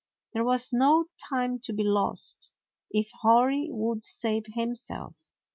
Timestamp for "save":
4.03-4.45